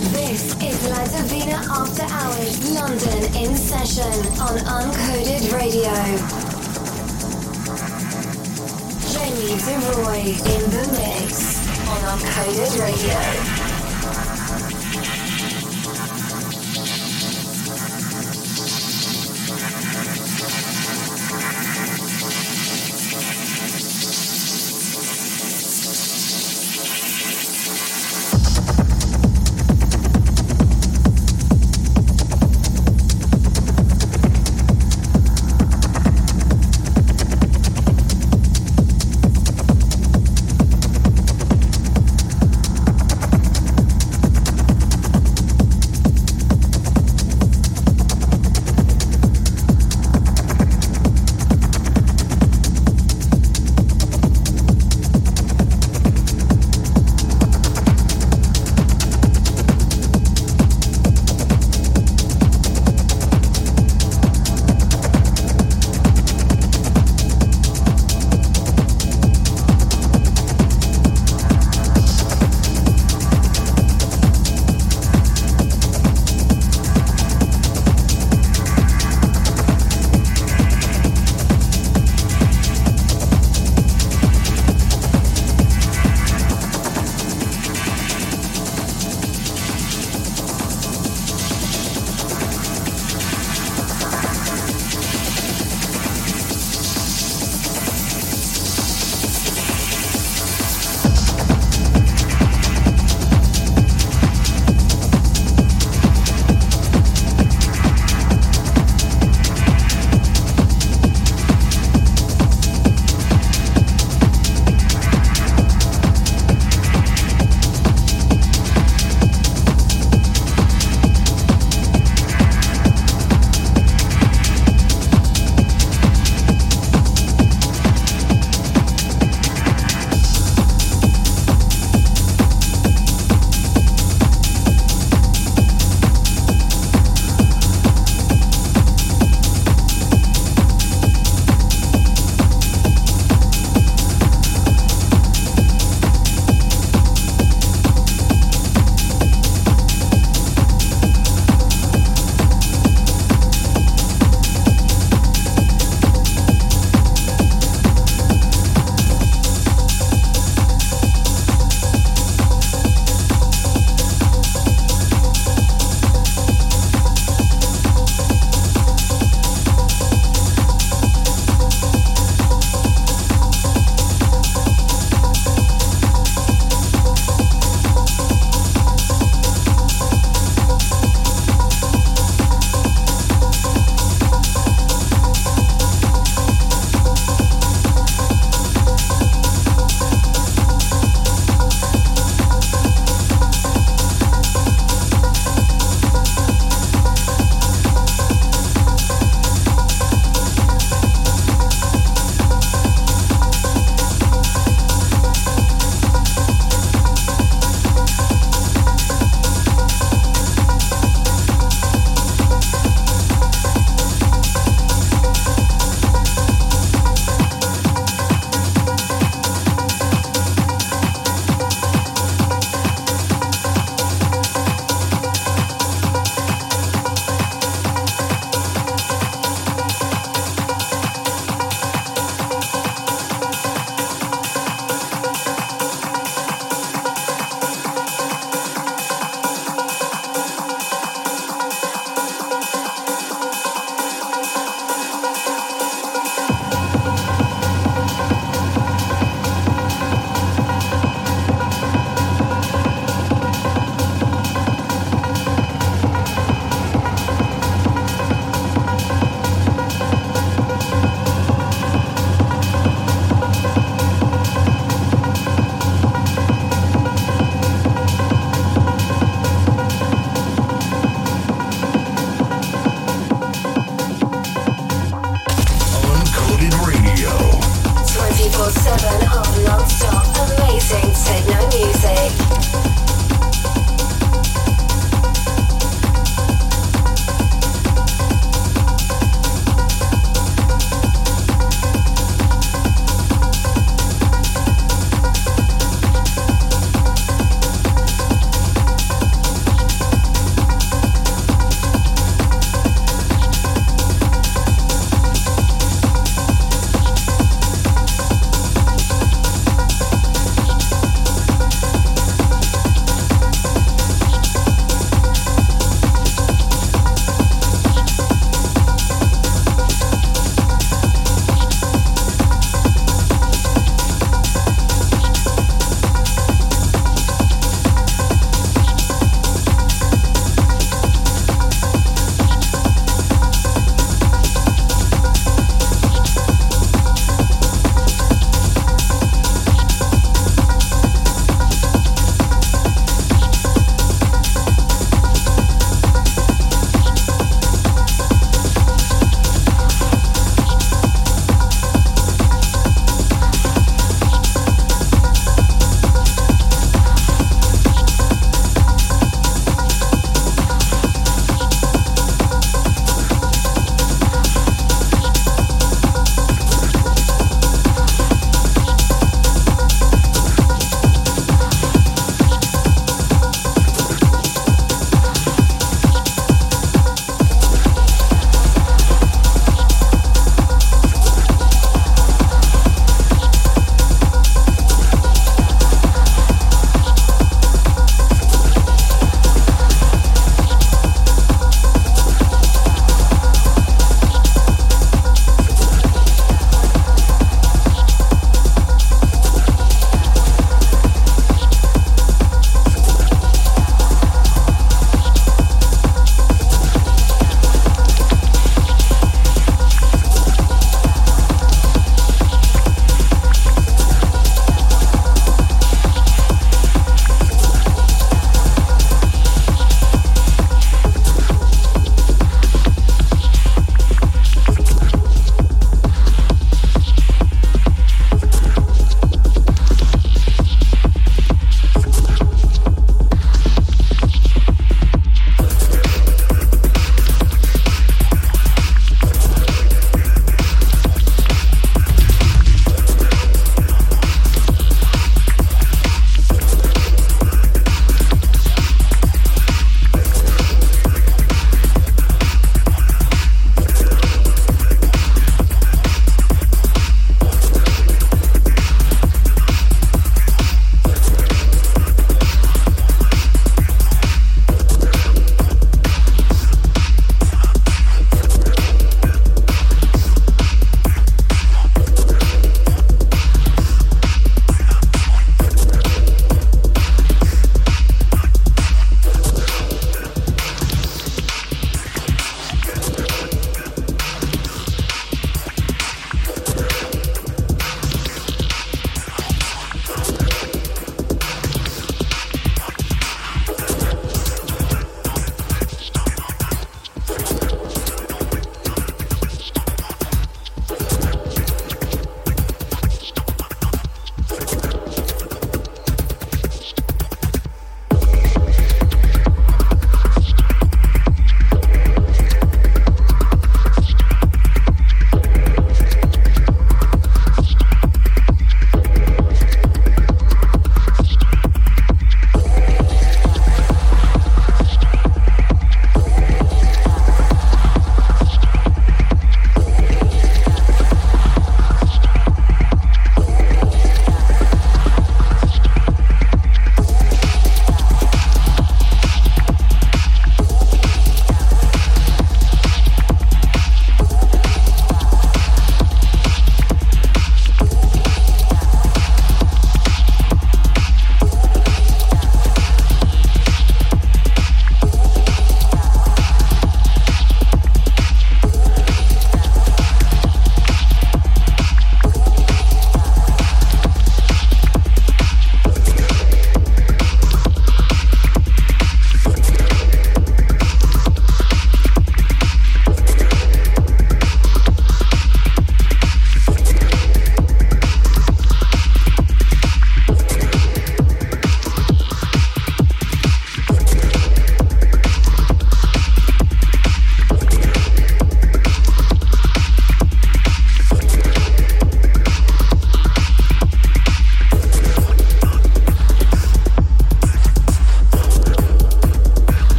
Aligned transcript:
This 0.00 0.54
is 0.62 0.88
La 0.88 1.04
Divina 1.04 1.60
After 1.70 2.04
Hours 2.04 2.74
London 2.74 3.22
in 3.36 3.54
session 3.54 4.10
on 4.40 4.56
Uncoded 4.60 5.52
Radio. 5.52 5.92
Jamie 9.12 9.58
de 9.60 9.76
Rooy 9.92 10.40
in 10.40 10.70
the 10.70 10.88
mix 10.96 11.58
on 11.86 12.00
Uncoded 12.16 12.80
Radio. 12.80 13.59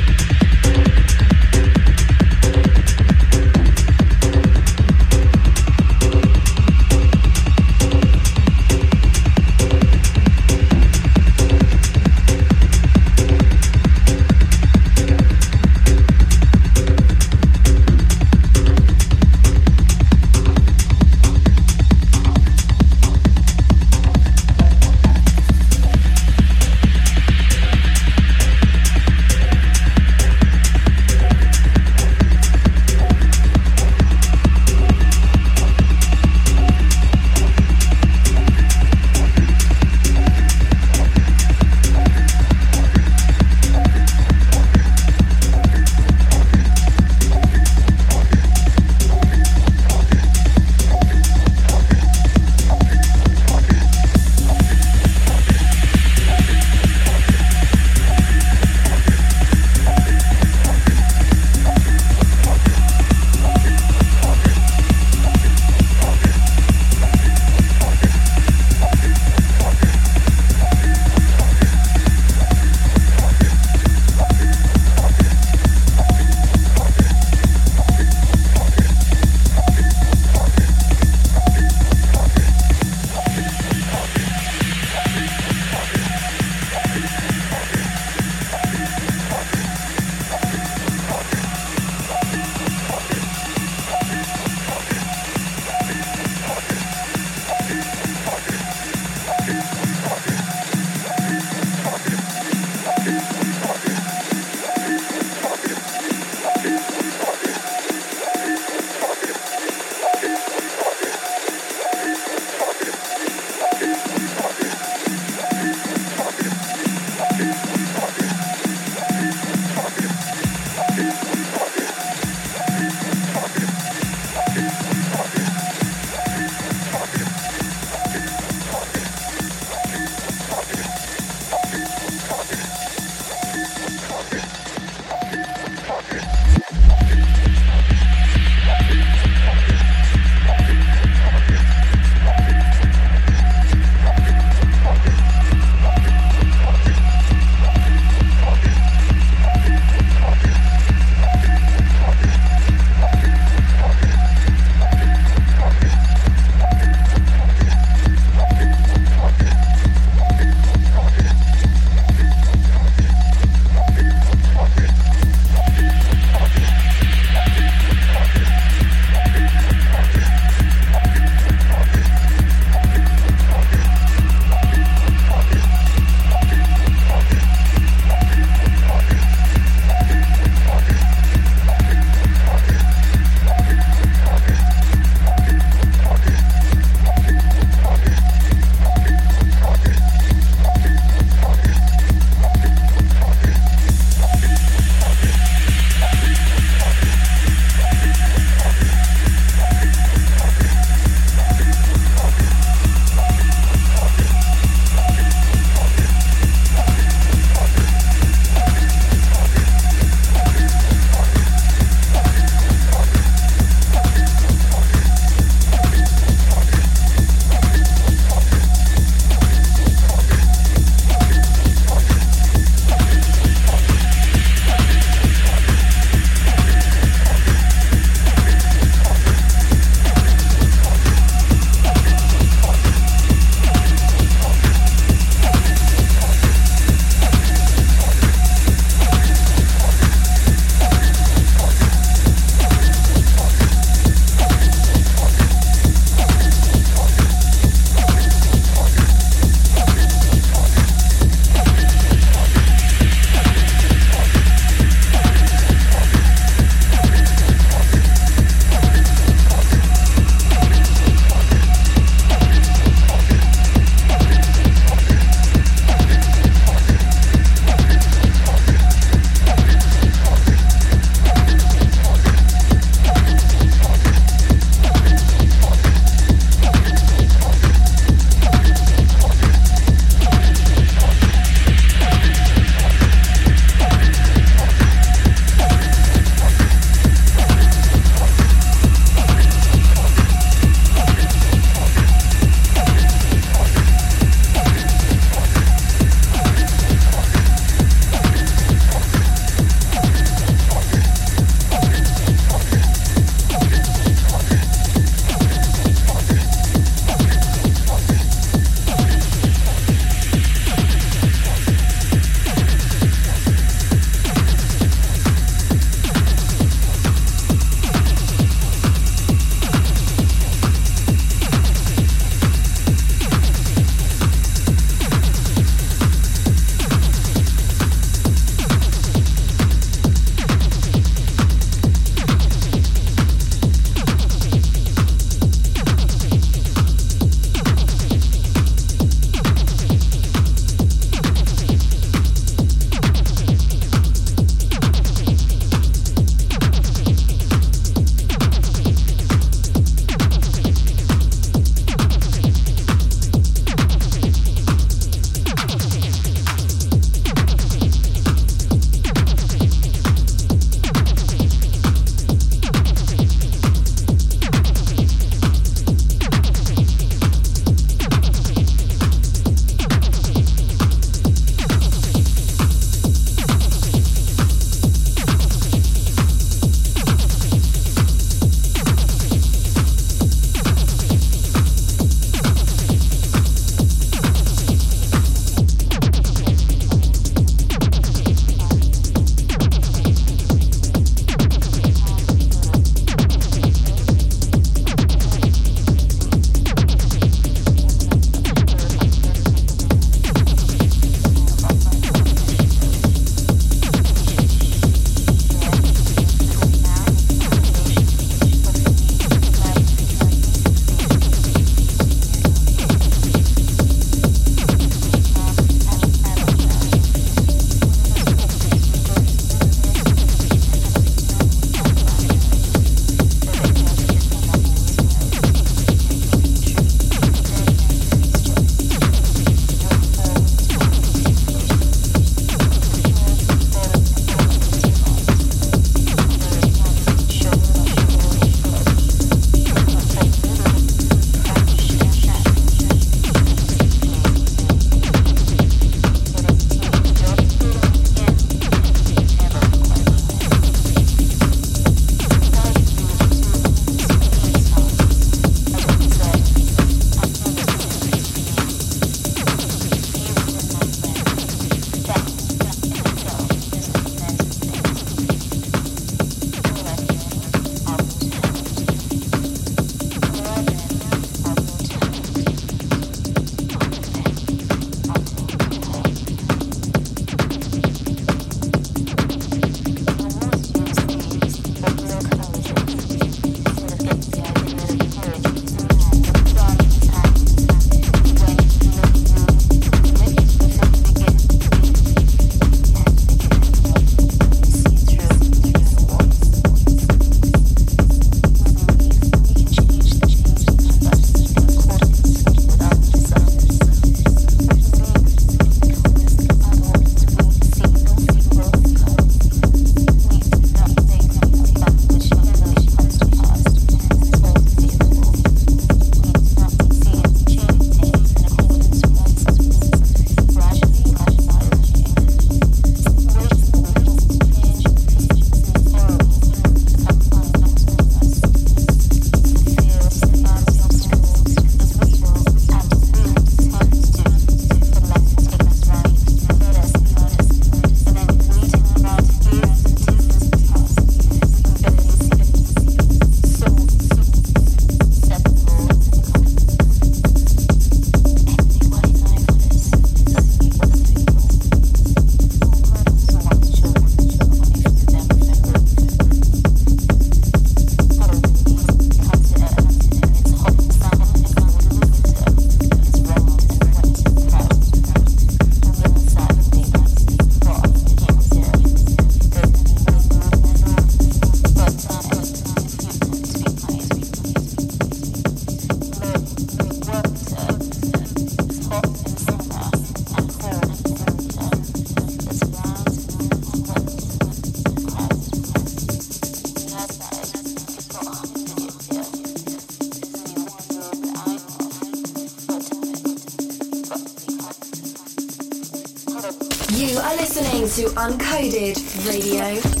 to 598.01 598.07
Uncoded 598.15 598.97
Radio. 599.27 600.00